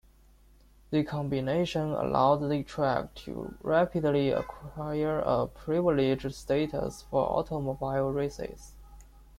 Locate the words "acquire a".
4.31-5.45